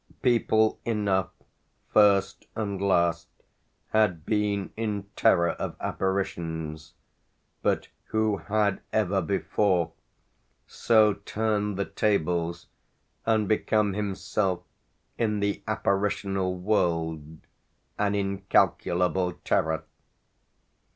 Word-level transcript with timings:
People 0.23 0.79
enough, 0.83 1.29
first 1.93 2.47
and 2.55 2.81
last, 2.81 3.27
had 3.89 4.25
been 4.25 4.73
in 4.75 5.07
terror 5.15 5.51
of 5.51 5.75
apparitions, 5.79 6.95
but 7.61 7.87
who 8.05 8.37
had 8.37 8.81
ever 8.91 9.21
before 9.21 9.91
so 10.65 11.13
turned 11.13 11.77
the 11.77 11.85
tables 11.85 12.65
and 13.27 13.47
become 13.47 13.93
himself, 13.93 14.63
in 15.19 15.39
the 15.39 15.61
apparitional 15.67 16.57
world, 16.57 17.37
an 17.99 18.15
incalculable 18.15 19.33
terror? 19.45 19.83